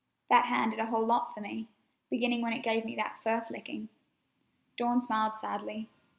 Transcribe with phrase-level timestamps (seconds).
[0.31, 1.69] That hand did a whole lot fer me,
[2.09, 3.89] beginning when it gave me that first licking."
[4.75, 5.91] Dawn smiled sadly.